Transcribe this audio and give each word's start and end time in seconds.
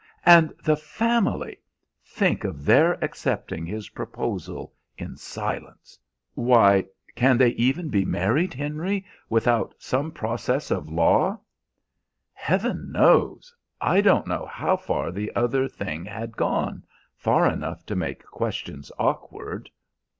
And 0.25 0.51
the 0.63 0.75
family! 0.75 1.59
Think 2.03 2.43
of 2.43 2.65
their 2.65 2.93
accepting 3.03 3.67
his 3.67 3.89
proposal 3.89 4.73
in 4.97 5.15
silence. 5.15 5.99
Why, 6.33 6.85
can 7.15 7.37
they 7.37 7.49
even 7.49 7.89
be 7.89 8.03
married, 8.03 8.55
Henry, 8.55 9.05
without 9.29 9.75
some 9.77 10.11
process 10.11 10.71
of 10.71 10.89
law?" 10.89 11.39
"Heaven 12.33 12.91
knows! 12.91 13.53
I 13.79 14.01
don't 14.01 14.25
know 14.25 14.47
how 14.47 14.75
far 14.75 15.11
the 15.11 15.31
other 15.35 15.67
thing 15.67 16.05
had 16.05 16.35
gone 16.35 16.83
far 17.15 17.47
enough 17.47 17.85
to 17.85 17.95
make 17.95 18.25
questions 18.25 18.91
awkward." 18.97 19.69